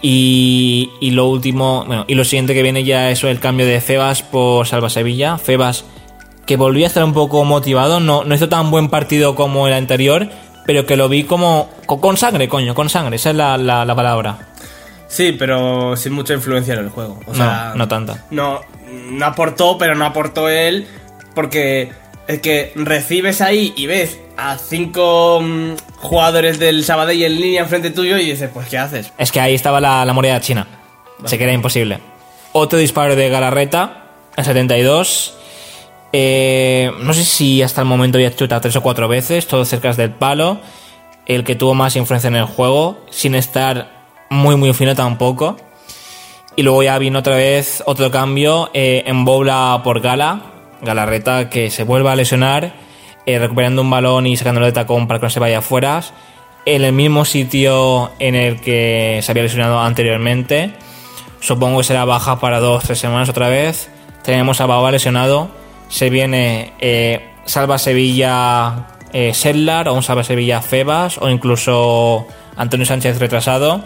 [0.02, 3.80] Y, y lo último, bueno, y lo siguiente que viene ya es el cambio de
[3.80, 5.38] Febas por Salva Sevilla.
[5.38, 5.84] Febas
[6.52, 9.72] que volvió a estar un poco motivado, no, no hizo tan buen partido como el
[9.74, 10.28] anterior,
[10.66, 13.94] pero que lo vi como con, sangre, coño, con sangre, esa es la, la- la
[13.94, 14.38] palabra.
[15.08, 17.18] Sí, pero sin mucha influencia en el juego.
[17.26, 18.24] O sea, no, no tanta.
[18.30, 18.60] No,
[19.10, 20.86] no aportó, pero no aportó él,
[21.34, 21.90] porque
[22.28, 27.90] es que recibes ahí y ves a cinco mm, jugadores del Sabadell en línea enfrente
[27.90, 29.10] tuyo y dices, pues ¿qué haces?
[29.18, 30.66] Es que ahí estaba la, la china.
[31.24, 31.98] Se que era imposible.
[32.52, 34.04] Otro disparo de Galarreta,
[34.36, 35.38] en 72.
[36.12, 39.92] Eh, no sé si hasta el momento había chutado tres o cuatro veces, todo cerca
[39.94, 40.60] del palo.
[41.26, 45.56] El que tuvo más influencia en el juego, sin estar muy muy fino tampoco.
[46.56, 50.42] Y luego ya vino otra vez otro cambio eh, en Bobla por Gala.
[50.82, 52.74] Galarreta que se vuelve a lesionar,
[53.24, 56.02] eh, recuperando un balón y sacándolo de tacón para que no se vaya afuera.
[56.66, 60.72] En el mismo sitio en el que se había lesionado anteriormente.
[61.40, 63.90] Supongo que será baja para dos tres semanas otra vez.
[64.22, 65.61] Tenemos a Baba lesionado.
[65.92, 69.34] Se viene eh, Salva Sevilla eh,
[69.86, 72.26] o un Salva Sevilla Febas o incluso
[72.56, 73.84] Antonio Sánchez retrasado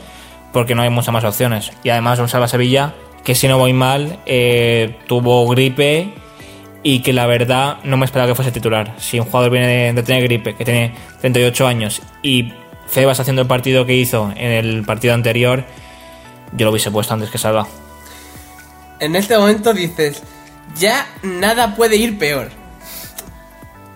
[0.53, 1.73] porque no hay muchas más opciones.
[1.83, 6.15] Y además un Salva Sevilla que si no voy mal eh, tuvo gripe
[6.85, 8.95] y que la verdad no me esperaba que fuese titular.
[8.99, 12.53] Si un jugador viene de, de tener gripe, que tiene 38 años y
[12.87, 15.65] Febas haciendo el partido que hizo en el partido anterior,
[16.53, 17.67] yo lo hubiese puesto antes que Salva.
[19.01, 20.23] En este momento dices,
[20.79, 22.51] ya nada puede ir peor.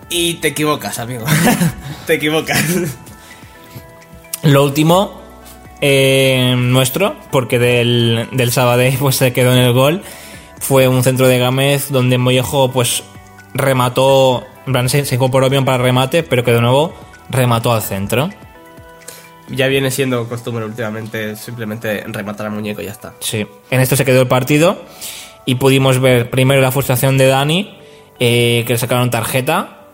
[0.09, 1.25] Y te equivocas, amigo.
[2.05, 2.61] te equivocas.
[4.43, 5.21] Lo último,
[5.79, 10.03] eh, nuestro, porque del, del Sabadell pues se quedó en el gol,
[10.59, 13.03] fue un centro de Gámez donde Mollejo pues
[13.53, 16.93] remató, en plan se, se incorporó bien para el remate, pero que de nuevo
[17.29, 18.29] remató al centro.
[19.47, 23.13] Ya viene siendo costumbre últimamente simplemente rematar al muñeco y ya está.
[23.19, 24.85] Sí, en esto se quedó el partido
[25.45, 27.77] y pudimos ver primero la frustración de Dani,
[28.19, 29.87] eh, que le sacaron tarjeta,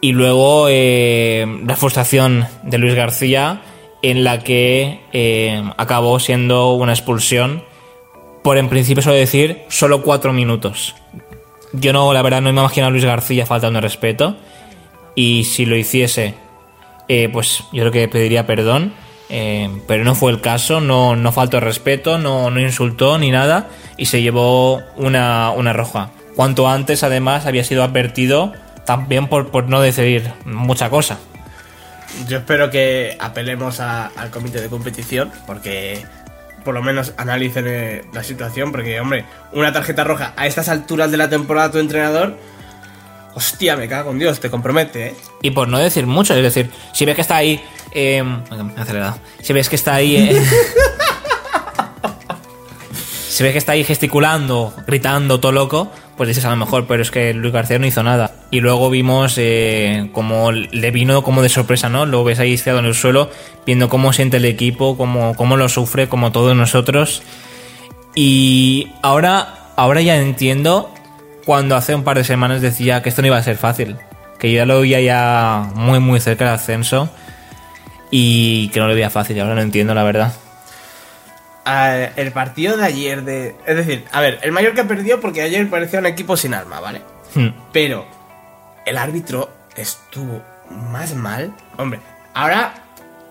[0.00, 3.62] y luego eh, la frustración de Luis García,
[4.02, 7.64] en la que eh, acabó siendo una expulsión
[8.44, 10.94] por en principio suelo decir solo cuatro minutos.
[11.72, 14.36] Yo no, la verdad, no me imagino a Luis García faltando respeto.
[15.16, 16.34] Y si lo hiciese,
[17.08, 18.92] eh, pues yo creo que pediría perdón.
[19.28, 23.68] Eh, pero no fue el caso, no, no faltó respeto, no, no insultó ni nada.
[23.96, 26.10] Y se llevó una, una roja.
[26.34, 28.52] Cuanto antes, además, había sido advertido
[28.84, 31.18] también por, por no decidir mucha cosa.
[32.28, 36.04] Yo espero que apelemos al comité de competición porque
[36.64, 41.10] por lo menos analicen eh, la situación porque, hombre, una tarjeta roja a estas alturas
[41.10, 42.36] de la temporada tu entrenador,
[43.36, 45.14] hostia, me cago en Dios, te compromete, ¿eh?
[45.42, 47.62] Y por no decir mucho, es decir, si ves que está ahí.
[47.92, 48.24] Eh,
[48.76, 49.18] acelerado.
[49.42, 50.16] Si ves que está ahí.
[50.16, 50.42] eh,
[53.28, 57.02] si ves que está ahí gesticulando, gritando, todo loco, pues dices a lo mejor, pero
[57.02, 58.34] es que Luis García no hizo nada.
[58.50, 62.06] Y luego vimos eh, como le vino como de sorpresa, ¿no?
[62.06, 63.30] Lo ves ahí estirado en el suelo,
[63.66, 67.22] viendo cómo siente el equipo, cómo, cómo lo sufre, como todos nosotros.
[68.14, 70.90] Y ahora, ahora ya entiendo
[71.46, 73.96] cuando hace un par de semanas decía que esto no iba a ser fácil.
[74.38, 77.08] Que yo ya lo veía ya muy muy cerca del ascenso.
[78.10, 80.32] Y que no lo veía fácil, ahora lo entiendo, la verdad.
[81.64, 83.54] Ah, el partido de ayer de...
[83.64, 87.02] Es decir, a ver, el Mallorca perdió porque ayer parecía un equipo sin alma, ¿vale?
[87.34, 87.48] Hmm.
[87.72, 88.06] Pero
[88.84, 91.52] el árbitro estuvo más mal.
[91.76, 92.00] Hombre,
[92.34, 92.74] ahora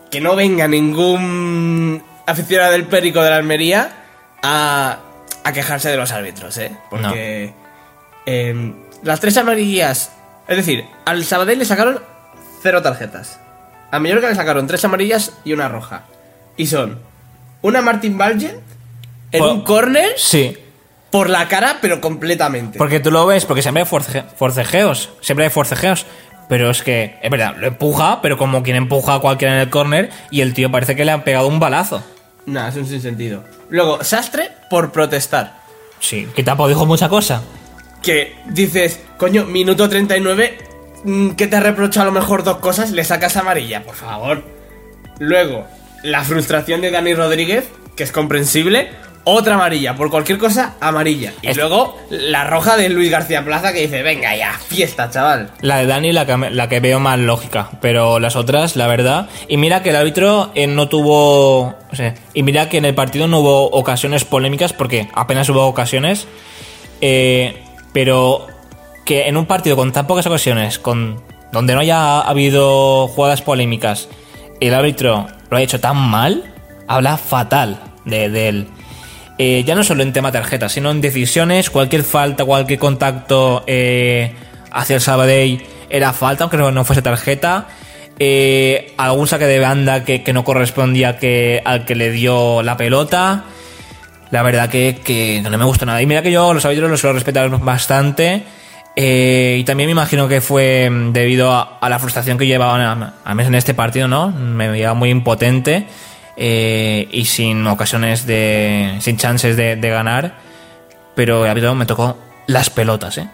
[0.10, 3.90] que no venga ningún aficionado del Périco de la Almería
[4.42, 5.00] a,
[5.44, 6.76] a quejarse de los árbitros, ¿eh?
[6.90, 7.54] Porque
[8.26, 10.12] em, las tres amarillas...
[10.48, 12.00] Es decir, al Sabadell le sacaron
[12.62, 13.40] cero tarjetas.
[13.92, 16.04] A Mallorca le sacaron tres amarillas y una roja.
[16.58, 17.00] Y son
[17.62, 18.60] una Martin Valgent
[19.32, 20.58] en Por- un córner Sí,
[21.10, 22.78] por la cara, pero completamente.
[22.78, 26.06] porque tú lo ves, porque siempre hay force- forcejeos, siempre hay forcejeos.
[26.48, 29.70] Pero es que, es verdad, lo empuja, pero como quien empuja a cualquiera en el
[29.72, 32.04] córner y el tío parece que le han pegado un balazo.
[32.46, 33.44] Nah, es un sinsentido.
[33.70, 35.58] Luego, Sastre por protestar.
[36.00, 37.42] Sí, que tampoco dijo mucha cosa.
[38.06, 40.58] Que dices, coño, minuto 39,
[41.04, 44.44] mm, que te ha reprochado a lo mejor dos cosas, le sacas amarilla, por favor.
[45.20, 45.66] Luego,
[46.04, 48.90] la frustración de Dani Rodríguez, que es comprensible.
[49.28, 51.34] Otra amarilla, por cualquier cosa, amarilla.
[51.42, 55.50] Y Es- luego, la roja de Luis García Plaza que dice, venga ya, fiesta, chaval.
[55.62, 58.86] La de Dani la que, me- la que veo más lógica, pero las otras, la
[58.86, 59.28] verdad.
[59.48, 61.62] Y mira que el árbitro eh, no tuvo.
[61.92, 65.66] o sea, y mira que en el partido no hubo ocasiones polémicas, porque apenas hubo
[65.66, 66.28] ocasiones.
[67.02, 67.64] eh,
[67.96, 68.46] pero
[69.06, 74.10] que en un partido con tan pocas ocasiones, con donde no haya habido jugadas polémicas,
[74.60, 76.44] el árbitro lo ha hecho tan mal,
[76.90, 78.68] habla fatal de, él.
[79.38, 84.34] Eh, ya no solo en tema tarjetas, sino en decisiones, cualquier falta, cualquier contacto eh,
[84.72, 87.68] hacia el Sabadell era falta, aunque no, no fuese tarjeta.
[88.20, 92.76] Eh, algún saque de banda que, que no correspondía que, al que le dio la
[92.76, 93.46] pelota.
[94.36, 96.02] La verdad que, que no me gustó nada.
[96.02, 98.44] Y mira que yo los árbitros los suelo respetar bastante.
[98.94, 102.82] eh, y también me imagino que fue mm, debido a, a la frustración que llevaban
[102.82, 104.32] a, a mí en este partido, ¿no?
[104.32, 105.88] Me veía muy impotente
[106.36, 108.98] eh, y sin ocasiones de.
[109.00, 110.34] sin chances de, de ganar.
[111.16, 112.18] Pero el me tocó
[112.48, 113.30] las pelotas, ¿eh?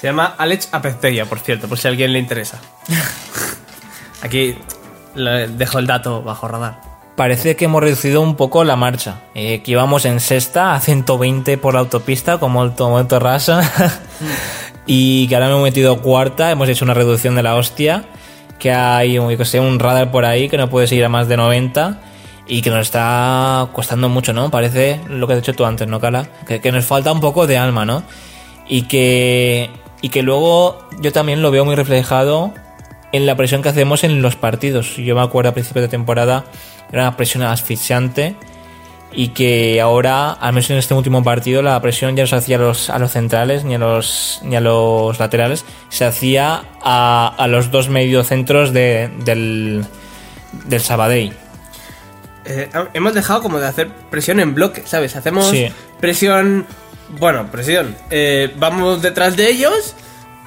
[0.00, 2.58] Se llama Alex Apezteia, por cierto, por si a alguien le interesa.
[4.22, 4.56] Aquí
[5.14, 6.87] dejo el dato bajo radar.
[7.18, 9.22] Parece que hemos reducido un poco la marcha.
[9.34, 13.60] Eh, que íbamos en sexta a 120 por la autopista, como el Tomoto Rasa.
[14.86, 16.52] y que ahora hemos metido cuarta.
[16.52, 18.04] Hemos hecho una reducción de la hostia.
[18.60, 21.36] Que hay yo sé, un radar por ahí que no puede seguir a más de
[21.36, 22.00] 90.
[22.46, 24.52] Y que nos está costando mucho, ¿no?
[24.52, 26.28] Parece lo que has dicho tú antes, ¿no, Cala?
[26.46, 28.04] Que, que nos falta un poco de alma, ¿no?
[28.68, 29.70] Y que,
[30.02, 32.54] y que luego yo también lo veo muy reflejado
[33.12, 34.96] en la presión que hacemos en los partidos.
[34.96, 36.44] Yo me acuerdo a principios de temporada,
[36.92, 38.36] era una presión asfixiante
[39.10, 42.56] y que ahora, al menos en este último partido, la presión ya no se hacía
[42.56, 47.34] a los, a los centrales ni a los, ni a los laterales, se hacía a,
[47.38, 49.84] a los dos mediocentros de, del,
[50.66, 51.32] del Sabadell.
[52.44, 55.16] Eh, hemos dejado como de hacer presión en bloque, ¿sabes?
[55.16, 55.68] Hacemos Sí.
[56.00, 56.66] presión.
[57.18, 57.96] Bueno, presión.
[58.10, 59.94] Eh, vamos detrás de ellos.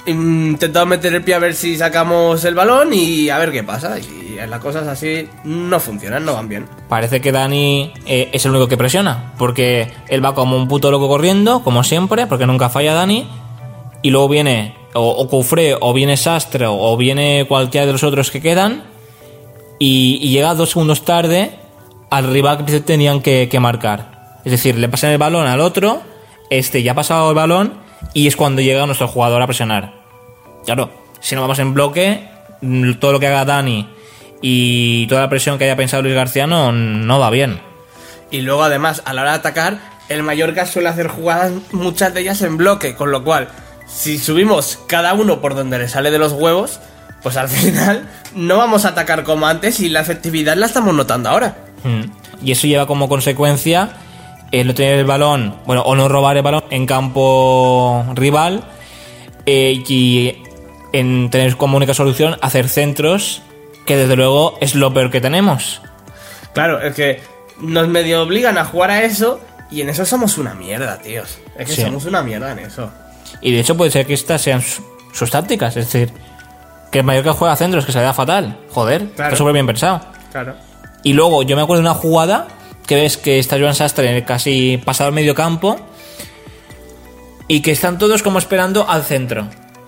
[0.06, 3.98] Intentamos meter el pie a ver si sacamos el balón y a ver qué pasa.
[3.98, 6.66] Y las cosas así no funcionan, no van bien.
[6.88, 10.90] Parece que Dani eh, es el único que presiona, porque él va como un puto
[10.90, 13.28] loco corriendo, como siempre, porque nunca falla Dani,
[14.02, 18.30] y luego viene o, o Coufré, o viene Sastre, o viene cualquiera de los otros
[18.30, 18.82] que quedan,
[19.78, 21.58] y, y llega dos segundos tarde
[22.10, 24.40] al rival que tenían que, que marcar.
[24.44, 26.02] Es decir, le pasan el balón al otro,
[26.50, 27.74] este ya ha pasado el balón,
[28.14, 29.94] y es cuando llega nuestro jugador a presionar.
[30.64, 32.28] Claro, si no vamos en bloque,
[32.60, 33.88] mm, todo lo que haga Dani
[34.40, 37.60] y toda la presión que haya pensado Luis García no, no va bien.
[38.30, 42.20] Y luego además, a la hora de atacar, el Mallorca suele hacer jugadas, muchas de
[42.20, 43.48] ellas en bloque, con lo cual,
[43.86, 46.80] si subimos cada uno por donde le sale de los huevos,
[47.22, 51.28] pues al final no vamos a atacar como antes y la efectividad la estamos notando
[51.28, 51.56] ahora.
[51.84, 52.44] Mm.
[52.44, 53.90] Y eso lleva como consecuencia
[54.52, 58.62] el no tener el balón, bueno, o no robar el balón en campo rival
[59.46, 60.36] eh, y
[60.92, 63.42] en tener como única solución hacer centros,
[63.86, 65.80] que desde luego es lo peor que tenemos.
[66.52, 67.20] Claro, es que
[67.60, 71.38] nos medio obligan a jugar a eso y en eso somos una mierda, tíos.
[71.58, 71.82] Es que Sí.
[71.82, 72.90] somos una mierda en eso.
[73.40, 74.84] Y de hecho puede ser que estas sean su-
[75.14, 76.12] sus tácticas, es decir,
[76.90, 78.58] que el Mallorca juega centros, que se le da fatal.
[78.70, 79.30] Joder, Claro.
[79.30, 80.02] está súper bien pensado.
[80.30, 80.54] Claro.
[81.02, 82.48] Y luego yo me acuerdo de una jugada
[82.86, 85.78] que ves que está Joan Sastre casi pasado al medio campo
[87.48, 89.46] y que están todos como esperando al centro.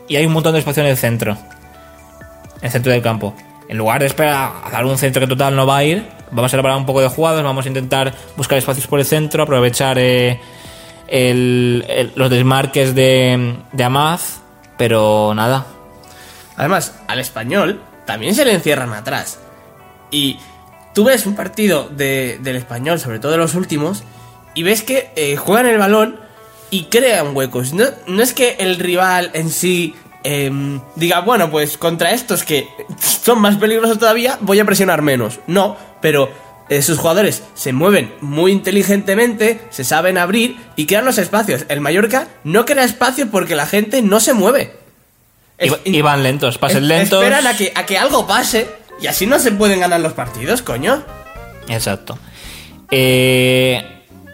[0.08, 1.32] Y hay un montón de espacio en el centro.
[2.58, 3.34] En el centro del campo.
[3.68, 6.52] En lugar de esperar a dar un centro que total no va a ir, vamos
[6.52, 9.98] a elaborar un poco de jugadas, vamos a intentar buscar espacios por el centro, aprovechar
[9.98, 10.38] eh,
[11.08, 14.40] el- los desmarques de, de Amaz,
[14.76, 15.66] pero nada.
[16.56, 19.38] Además, al español también se le encierran atrás.
[20.10, 20.38] Y
[20.94, 24.02] tú ves un partido de- del español, sobre todo de los últimos,
[24.54, 26.18] y ves que eh, juegan el balón
[26.70, 27.72] y crean huecos.
[27.72, 32.66] No, no es que el rival en sí em, diga, bueno, pues contra estos que
[32.98, 35.38] son más peligrosos todavía, voy a presionar menos.
[35.46, 36.30] No, pero
[36.80, 41.66] sus jugadores se mueven muy inteligentemente, se saben abrir y crean los espacios.
[41.68, 44.72] El Mallorca no crea espacio porque la gente no se mueve.
[45.60, 47.22] Y, Es- y van lentos, pases es- lentos.
[47.22, 48.66] Esperan a que, a que algo pase
[49.00, 51.02] y así no se pueden ganar los partidos, coño.
[51.68, 52.18] Exacto.
[52.90, 53.82] Eh,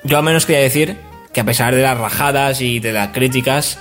[0.04, 0.96] yo al menos quería decir
[1.32, 3.78] que a pesar de las rajadas y de las críticas,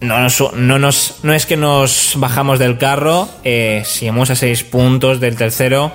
[0.00, 5.36] no, no, no es que nos bajamos del carro, eh, seguimos a seis puntos del
[5.36, 5.92] tercero,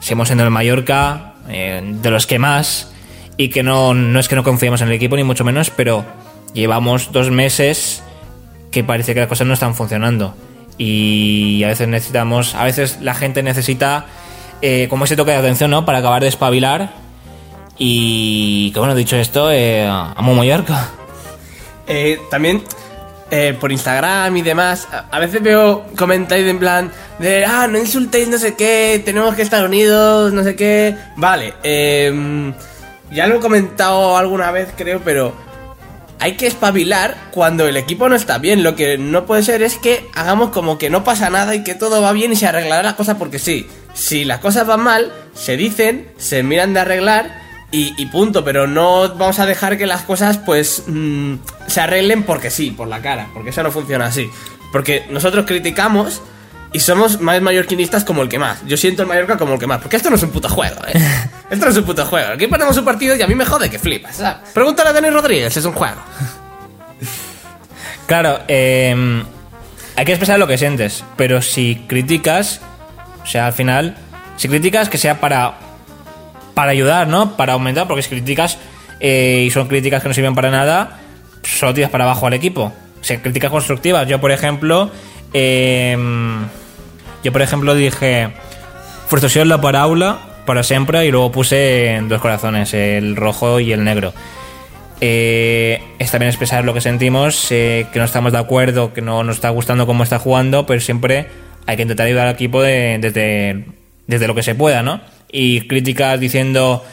[0.00, 2.92] seguimos siendo el Mallorca, eh, de los que más,
[3.36, 6.04] y que no, no es que no confiemos en el equipo, ni mucho menos, pero
[6.52, 8.02] llevamos dos meses
[8.70, 10.34] que parece que las cosas no están funcionando.
[10.82, 14.06] Y a veces necesitamos, a veces la gente necesita
[14.62, 15.84] eh, como ese toque de atención, ¿no?
[15.84, 16.92] Para acabar de espabilar.
[17.76, 20.88] Y que bueno, dicho esto, eh, amo Mallorca.
[21.86, 22.62] Eh, también
[23.30, 28.26] eh, por Instagram y demás, a, veces veo comentarios en plan de, ah, no insultéis
[28.28, 30.96] no sé qué, tenemos que estar unidos, no sé qué.
[31.16, 32.52] Vale, eh,
[33.12, 35.34] ya lo he comentado alguna vez creo, pero
[36.20, 38.62] hay que espabilar cuando el equipo no está bien.
[38.62, 41.74] Lo que no puede ser es que hagamos como que no pasa nada y que
[41.74, 43.66] todo va bien y se arreglará la cosa porque sí.
[43.94, 47.40] Si las cosas van mal, se dicen, se miran de arreglar
[47.72, 48.44] y, y punto.
[48.44, 52.86] Pero no vamos a dejar que las cosas pues mm, se arreglen porque sí, por
[52.86, 53.28] la cara.
[53.32, 54.28] Porque eso no funciona así.
[54.72, 56.22] Porque nosotros criticamos
[56.72, 58.64] y somos más mallorquinistas como el que más.
[58.66, 60.76] Yo siento el Mallorca como el que más, porque esto no es un puto juego,
[60.86, 60.92] ¿eh?
[61.50, 62.32] esto no es un puto juego.
[62.32, 64.50] Aquí ponemos un partido y a mí me jode que flipas, ¿sabes?
[64.54, 65.96] Pregúntale a Denis Rodríguez, es un juego.
[68.06, 69.22] Claro, eh,
[69.94, 72.60] hay que expresar lo que sientes, pero si criticas,
[73.22, 73.96] o sea, al final,
[74.36, 75.58] si criticas que sea para,
[76.54, 77.36] para ayudar, ¿no?
[77.36, 78.58] Para aumentar, porque si criticas
[78.98, 80.98] eh, y son críticas que no sirven para nada,
[81.44, 82.72] solo tiras para abajo al equipo.
[83.00, 84.08] O sea, críticas constructivas.
[84.08, 84.90] Yo, por ejemplo,
[85.32, 85.96] eh,
[87.24, 88.28] yo, por ejemplo, dije
[89.08, 94.12] frustración la paraula para siempre y luego puse dos corazones, el rojo y el negro.
[95.02, 99.22] Eh, es también expresar lo que sentimos, eh, que no estamos de acuerdo, que no
[99.24, 101.26] nos está gustando cómo está jugando, pero siempre
[101.66, 103.64] hay que intentar ayudar al equipo de- desde,
[104.06, 105.00] desde lo que se pueda, ¿no?
[105.32, 106.84] Y críticas diciendo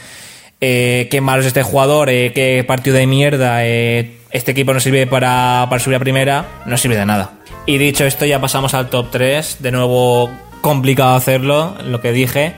[0.62, 4.80] eh, qué malo es este jugador, eh, qué partido de mierda, eh, este equipo no
[4.80, 7.32] sirve para, para subir a primera, no sirve de nada.
[7.66, 10.30] Y dicho esto, ya pasamos al top 3, de nuevo
[10.62, 12.54] complicado hacerlo, lo que dije.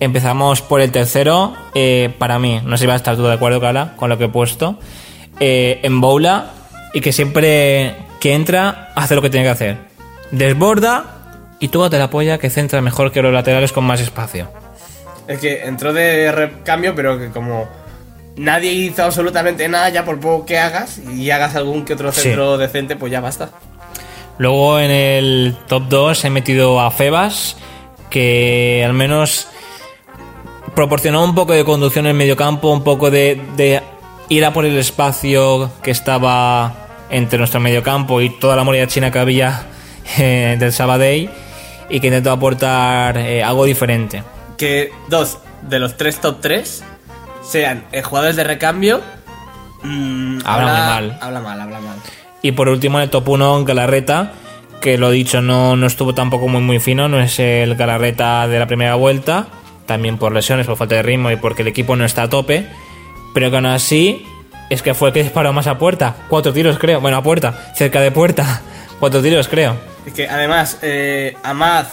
[0.00, 1.54] Empezamos por el tercero.
[1.74, 4.18] eh, para mí, no sé si vas a estar tú de acuerdo, Carla, con lo
[4.18, 4.78] que he puesto.
[5.40, 6.50] Eh, en Boula
[6.92, 9.76] y que siempre que entra hace lo que tiene que hacer.
[10.30, 11.04] Desborda
[11.58, 14.48] y tú te la polla que centra mejor que los laterales con más espacio.
[15.28, 17.68] Es que entró de recambio, pero que como
[18.36, 22.22] nadie hizo absolutamente nada, ya por poco que hagas y hagas algún que otro Sí.
[22.22, 23.50] centro decente, pues ya basta.
[24.38, 27.56] Luego en el top 2 he metido a Febas,
[28.10, 29.46] que al menos
[30.74, 33.82] proporcionó un poco de conducción en medio campo, un poco de, de
[34.28, 36.74] ir a por el espacio que estaba
[37.10, 39.66] entre nuestro medio campo y toda la muralla china que había
[40.18, 41.30] eh, del Sabadell
[41.90, 44.22] y que intentó aportar eh, algo diferente.
[44.56, 46.82] Que dos de los tres top 3
[47.42, 49.00] sean eh, jugadores de recambio.
[49.82, 51.18] mm, Habla muy mal.
[51.20, 51.96] Habla mal, habla mal.
[52.42, 54.32] Y por último en el top 1 Galarreta,
[54.80, 58.58] que lo dicho no, no estuvo tampoco muy muy fino, no es el Galarreta de
[58.58, 59.46] la primera vuelta,
[59.86, 62.66] también por lesiones, por falta de ritmo y porque el equipo no está a tope,
[63.34, 64.26] pero que aún así
[64.70, 67.72] es que fue el que disparó más a puerta, cuatro tiros creo, bueno a puerta,
[67.76, 68.62] cerca de puerta,
[68.98, 69.76] cuatro tiros creo.
[70.04, 71.86] Es que además, eh, Amad,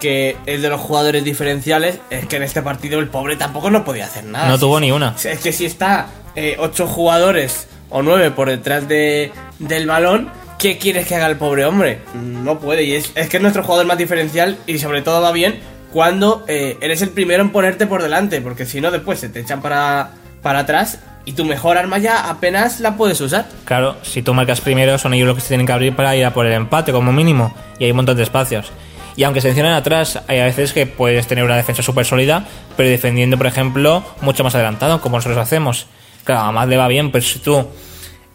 [0.00, 3.84] que es de los jugadores diferenciales, es que en este partido el pobre tampoco no
[3.84, 4.48] podía hacer nada.
[4.48, 5.14] No tuvo ni una.
[5.22, 10.78] Es que si está eh, ocho jugadores o nueve por detrás de, del balón, ¿qué
[10.78, 12.00] quieres que haga el pobre hombre?
[12.14, 12.84] No puede.
[12.84, 15.60] Y es, es que es nuestro jugador más diferencial y sobre todo va bien
[15.92, 19.40] cuando eh, eres el primero en ponerte por delante, porque si no después se te
[19.40, 20.10] echan para,
[20.42, 23.46] para atrás y tu mejor arma ya apenas la puedes usar.
[23.64, 26.24] Claro, si tú marcas primero, son ellos los que se tienen que abrir para ir
[26.24, 27.54] a por el empate, como mínimo.
[27.78, 28.70] Y hay un montón de espacios.
[29.16, 32.46] Y aunque se mencionan atrás, hay a veces que puedes tener una defensa súper sólida,
[32.76, 35.86] pero defendiendo, por ejemplo, mucho más adelantado, como nosotros hacemos.
[36.24, 37.66] Claro, a más le va bien, pero si tú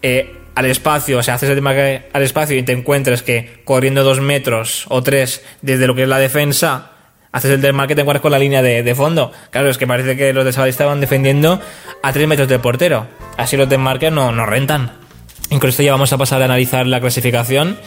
[0.01, 3.61] eh, al espacio, o sea, haces el tema que- al espacio y te encuentras que
[3.63, 6.87] corriendo dos metros o tres desde lo que es la defensa,
[7.31, 9.31] haces el desmarque y te encuentras con la línea de, de fondo.
[9.51, 11.61] Claro, es que parece que los de Sabadell estaban defendiendo
[12.01, 13.05] a tres metros del portero.
[13.37, 14.93] Así los desmarques no, no rentan.
[15.51, 17.77] Y con esto ya vamos a pasar a analizar la clasificación.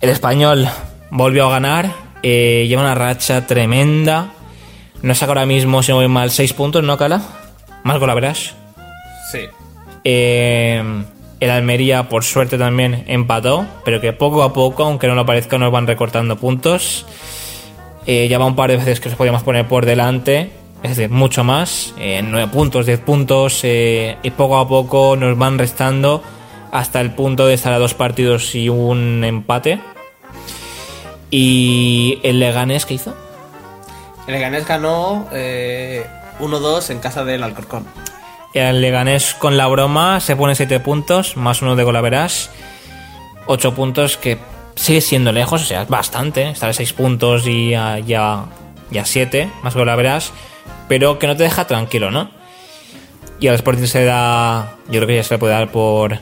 [0.00, 0.68] El español
[1.12, 4.32] volvió a ganar, eh, lleva una racha tremenda.
[5.02, 7.22] No saca ahora mismo, si no voy mal, 6 puntos, ¿no, Cala?
[7.84, 8.54] Más golaveras.
[9.30, 9.40] Sí.
[10.04, 10.82] Eh,
[11.38, 15.58] el Almería, por suerte, también empató, pero que poco a poco, aunque no lo parezca,
[15.58, 17.04] nos van recortando puntos.
[18.06, 20.50] Eh, ya va un par de veces que nos podíamos poner por delante,
[20.82, 25.36] es decir, mucho más, eh, 9 puntos, 10 puntos, eh, y poco a poco nos
[25.36, 26.22] van restando
[26.72, 29.78] hasta el punto de estar a dos partidos y un empate.
[31.34, 33.14] Y el Leganés, ¿qué hizo?
[34.26, 36.06] El Leganés ganó eh,
[36.40, 37.86] 1-2 en casa del Alcorcón.
[38.52, 42.50] El Leganés con la broma se pone 7 puntos, más uno de golaveras.
[43.46, 44.36] 8 puntos que
[44.74, 46.50] sigue siendo lejos, o sea, es bastante.
[46.50, 48.44] Estar a 6 puntos y a, ya,
[48.90, 50.34] ya 7, más golaveras.
[50.86, 52.30] Pero que no te deja tranquilo, ¿no?
[53.40, 54.76] Y al Sporting se da.
[54.88, 56.18] Yo creo que ya se le puede dar por.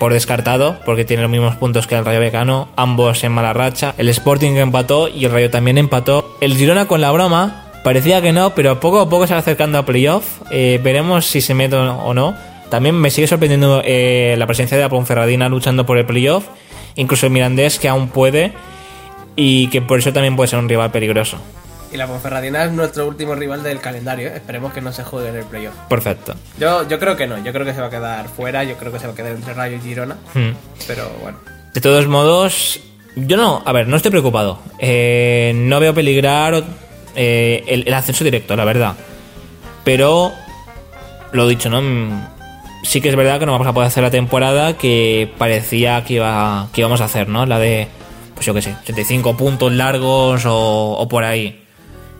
[0.00, 3.94] Por descartado, porque tiene los mismos puntos que el Rayo Vecano, ambos en mala racha.
[3.98, 6.36] El Sporting empató y el Rayo también empató.
[6.40, 9.78] El Girona con la broma, parecía que no, pero poco a poco se va acercando
[9.78, 10.40] a playoff.
[10.50, 12.34] Eh, veremos si se mete o no.
[12.70, 16.46] También me sigue sorprendiendo eh, la presencia de la Ponferradina luchando por el playoff.
[16.96, 18.52] Incluso el Mirandés que aún puede
[19.36, 21.36] y que por eso también puede ser un rival peligroso.
[21.92, 24.28] Y la Ponferradina es nuestro último rival del calendario.
[24.28, 24.36] ¿eh?
[24.36, 25.74] Esperemos que no se juegue en el playoff.
[25.88, 26.34] Perfecto.
[26.58, 27.42] Yo, yo creo que no.
[27.42, 28.62] Yo creo que se va a quedar fuera.
[28.64, 30.16] Yo creo que se va a quedar entre Rayo y Girona.
[30.34, 30.50] Hmm.
[30.86, 31.38] Pero bueno.
[31.74, 32.80] De todos modos,
[33.16, 34.60] yo no, a ver, no estoy preocupado.
[34.78, 36.62] Eh, no veo peligrar
[37.16, 38.94] eh, el, el ascenso directo, la verdad.
[39.84, 40.32] Pero,
[41.32, 41.82] lo dicho, ¿no?
[41.82, 42.22] Mm,
[42.82, 46.14] Sí que es verdad que no vamos a poder hacer la temporada que parecía que,
[46.14, 47.44] iba, que íbamos a hacer, ¿no?
[47.44, 47.88] La de
[48.34, 51.62] pues yo qué sé, 85 puntos largos o, o por ahí.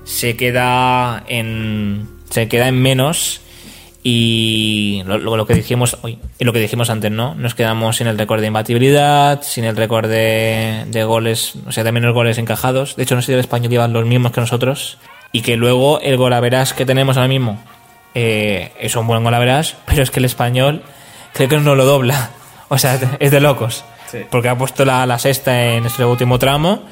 [0.05, 2.09] Se queda en.
[2.31, 3.41] Se queda en menos.
[4.03, 7.35] Y lo, lo- lo que dijimos hoy, y lo que dijimos antes, ¿no?
[7.35, 11.85] Nos quedamos sin el récord de imbatibilidad, sin el récord de, de goles, o sea,
[11.85, 12.97] de menos goles encajados.
[12.97, 14.97] De hecho, no sé si el español lleva los mismos que nosotros.
[15.33, 17.63] Y que luego el golaveras que tenemos ahora mismo
[18.15, 20.83] eh, es un buen golaveras, pero es que el español
[21.35, 22.31] creo que no lo dobla.
[22.69, 23.85] O sea, es de locos.
[24.11, 24.19] Sí.
[24.31, 26.83] Porque ha puesto la, la sexta en este último tramo.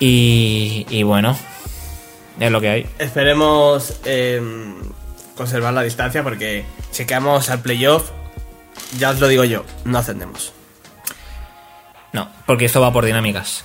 [0.00, 1.36] Y, y bueno,
[2.40, 2.86] es lo que hay.
[2.98, 4.40] Esperemos eh,
[5.36, 8.10] conservar la distancia porque si quedamos al playoff,
[8.98, 10.52] ya os lo digo yo, no ascendemos.
[12.12, 13.64] No, porque esto va por dinámicas.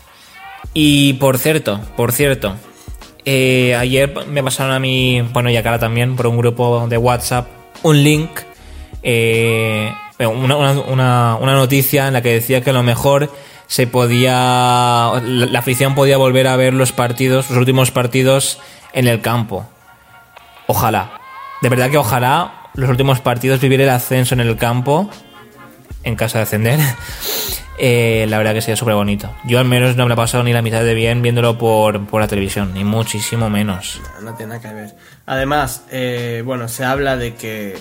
[0.73, 2.55] Y por cierto, por cierto,
[3.25, 6.97] eh, ayer me pasaron a mí, bueno, y a Cara también, por un grupo de
[6.97, 7.47] WhatsApp,
[7.83, 8.29] un link,
[9.03, 13.31] eh, una, una- una- una noticia en la que decía que a lo mejor
[13.67, 18.59] se podía, la, afición podía volver a ver los partidos, los últimos partidos
[18.93, 19.67] en el campo.
[20.67, 21.19] Ojalá.
[21.61, 25.09] De verdad que ojalá los últimos partidos vivir el ascenso en el campo,
[26.03, 26.79] en caso de ascender.
[27.79, 29.33] Eh, la verdad que sería súper bonito.
[29.45, 32.05] Yo al menos no me lo he pasado ni la mitad de bien viéndolo por,
[32.05, 33.99] por la televisión, ni muchísimo menos.
[34.21, 34.95] No, tiene nada que ver.
[35.25, 37.75] Además, eh, bueno, se habla de que...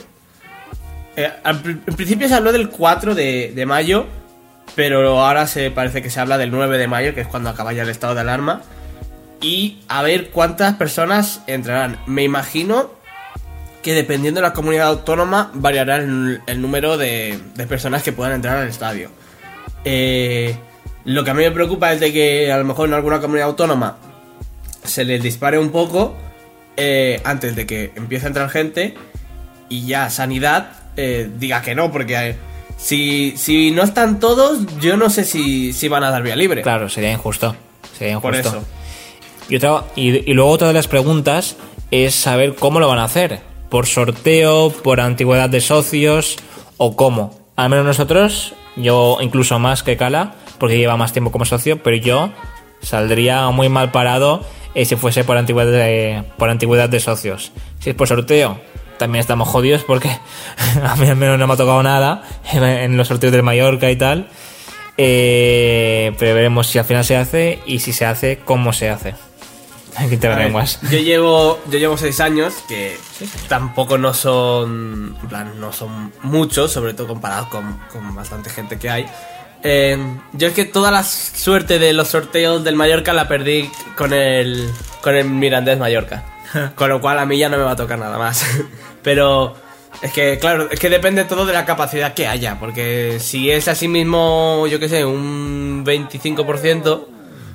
[1.16, 4.06] eh, al en principio se habló del 4 de, de mayo,
[4.74, 7.72] pero ahora se parece que se habla del 9 de mayo, que es cuando acaba
[7.72, 8.62] ya el estado de alarma.
[9.40, 11.98] Y a ver cuántas personas entrarán.
[12.06, 12.90] Me imagino
[13.82, 18.56] que dependiendo de la comunidad autónoma variará el, número de, de personas que puedan entrar
[18.56, 19.10] al estadio.
[19.84, 20.56] Eh,
[21.04, 23.48] lo que a mí me preocupa es de que a lo mejor en alguna comunidad
[23.48, 23.96] autónoma
[24.84, 26.14] se les dispare un poco
[26.76, 28.94] eh, antes de que empiece a entrar gente
[29.68, 32.36] y ya Sanidad eh, diga que no, porque eh,
[32.82, 36.62] si, si no están todos, yo no sé si, si van a dar vía libre.
[36.62, 37.54] Claro, sería injusto.
[37.96, 38.58] Sería Por injusto.
[38.58, 38.66] eso.
[39.48, 41.56] Y, otra, y, y luego otra de las preguntas
[41.92, 43.40] es saber cómo lo van a hacer.
[43.68, 44.70] ¿Por sorteo?
[44.70, 46.36] ¿Por antigüedad de socios?
[46.76, 47.38] ¿O cómo?
[47.54, 51.96] Al menos nosotros, yo incluso más que Cala, porque lleva más tiempo como socio, pero
[51.96, 52.30] yo
[52.80, 57.52] saldría muy mal parado eh, si fuese por antigüedad de, por antigüedad de socios.
[57.78, 58.58] Si es por sorteo,
[59.02, 60.08] también estamos jodidos porque
[60.84, 62.22] a mí al menos no me ha tocado nada
[62.52, 64.28] en, los sorteos del Mallorca y tal.
[64.96, 69.14] Eh, pero veremos si al final se hace y si se hace, cómo se hace.
[69.96, 70.78] Aquí te veremos.
[70.82, 72.96] yo llevo yo llevo seis años que
[73.48, 78.78] tampoco no son en plan no son muchos sobre todo comparado con, con bastante gente
[78.78, 79.06] que hay
[79.64, 79.98] Eh,
[80.32, 84.70] yo es que toda la suerte de los sorteos del Mallorca la perdí con el
[85.02, 86.24] con el Mirandés Mallorca
[86.74, 88.46] con lo cual a mí ya no me va a tocar nada más
[89.02, 89.54] pero
[90.00, 93.68] es que claro es que depende todo de la capacidad que haya porque si es
[93.68, 97.06] así mismo yo que sé un 25%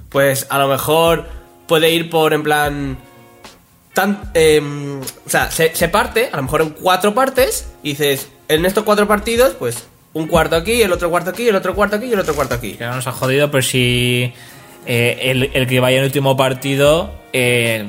[0.09, 1.25] pues a lo mejor
[1.67, 2.97] puede ir por en plan
[3.97, 8.63] tan, em, o sea, se, parte, a lo mejor en cuatro partes, y dices, en
[8.63, 12.05] estos cuatro partidos, pues un cuarto aquí, el otro cuarto aquí, el otro cuarto aquí
[12.05, 12.77] y el otro cuarto aquí.
[12.79, 14.31] Ahora nos ha jodido, pero si
[14.85, 17.87] eh, el, el que vaya en el último partido eh,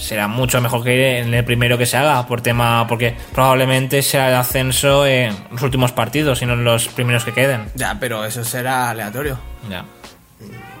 [0.00, 4.28] será mucho mejor que en el primero que se haga, por tema, porque probablemente sea
[4.28, 7.66] el ascenso en los últimos partidos y no en los primeros que queden.
[7.74, 9.38] Ya, pero eso será aleatorio.
[9.68, 9.84] Ya,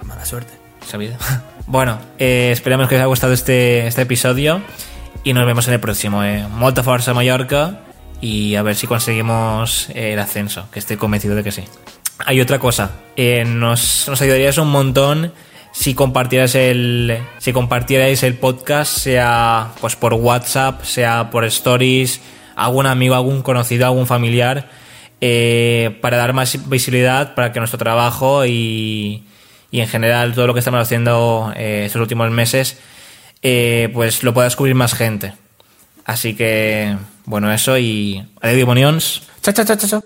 [0.04, 0.52] Mala suerte.
[0.86, 1.16] sabido.
[1.66, 4.60] Bueno, eh, esperamos que os haya gustado este, este episodio
[5.22, 6.24] y nos vemos en el próximo.
[6.24, 6.44] Eh.
[6.50, 7.78] Molta forza Mallorca
[8.20, 11.62] y a ver si conseguimos eh, el ascenso, que estoy convencido de que sí.
[12.26, 15.32] Hay otra cosa, eh, nos, nos ayudaríais un montón
[15.72, 22.20] si compartierais el si compartierais el podcast sea pues por WhatsApp, sea por stories,
[22.56, 24.68] algún amigo, algún conocido, algún familiar
[25.20, 29.24] eh, para dar más visibilidad para que nuestro trabajo y,
[29.70, 32.78] y en general todo lo que estamos haciendo eh, estos últimos meses
[33.42, 35.34] eh, pues lo pueda descubrir más gente.
[36.04, 39.22] Así que bueno, eso y adiós, Monions.
[39.42, 39.88] Chao, chao, chao, chao.
[39.88, 39.98] chao.